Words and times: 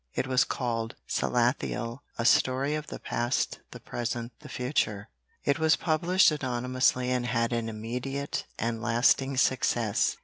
It 0.15 0.25
was 0.25 0.43
called: 0.45 0.95
"Salathiel: 1.07 1.99
a 2.17 2.25
Story 2.25 2.73
of 2.73 2.87
the 2.87 2.97
Past, 2.97 3.59
the 3.69 3.79
Present, 3.79 4.31
the 4.39 4.49
Future." 4.49 5.09
It 5.43 5.59
was 5.59 5.75
published 5.75 6.31
anonymously 6.31 7.11
and 7.11 7.27
had 7.27 7.53
an 7.53 7.69
immediate 7.69 8.45
and 8.57 8.81
lasting 8.81 9.37
success. 9.37 10.17